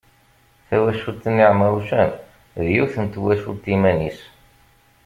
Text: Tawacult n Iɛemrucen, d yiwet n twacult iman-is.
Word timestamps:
Tawacult 0.67 1.23
n 1.33 1.35
Iɛemrucen, 1.43 2.09
d 2.63 2.65
yiwet 2.73 2.95
n 3.03 3.05
twacult 3.13 3.65
iman-is. 3.75 4.19